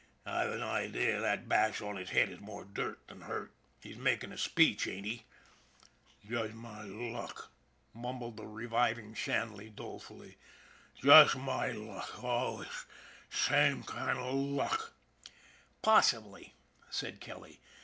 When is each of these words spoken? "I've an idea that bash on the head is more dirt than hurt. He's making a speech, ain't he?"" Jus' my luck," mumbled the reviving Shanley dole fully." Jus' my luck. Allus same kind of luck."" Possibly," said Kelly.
"I've 0.25 0.49
an 0.49 0.63
idea 0.63 1.19
that 1.21 1.47
bash 1.47 1.79
on 1.79 1.93
the 1.93 2.03
head 2.05 2.29
is 2.31 2.39
more 2.39 2.65
dirt 2.65 3.05
than 3.07 3.21
hurt. 3.21 3.51
He's 3.83 3.97
making 3.97 4.31
a 4.31 4.37
speech, 4.39 4.87
ain't 4.87 5.05
he?"" 5.05 5.25
Jus' 6.27 6.55
my 6.55 6.81
luck," 6.85 7.51
mumbled 7.93 8.35
the 8.37 8.47
reviving 8.47 9.13
Shanley 9.13 9.69
dole 9.69 9.99
fully." 9.99 10.37
Jus' 11.03 11.35
my 11.35 11.69
luck. 11.73 12.15
Allus 12.23 12.87
same 13.29 13.83
kind 13.83 14.17
of 14.17 14.33
luck."" 14.33 14.93
Possibly," 15.83 16.55
said 16.89 17.19
Kelly. 17.19 17.59